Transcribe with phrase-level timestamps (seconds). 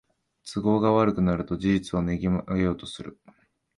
[0.51, 3.19] 都合が悪くなると事実をねじ曲げようとする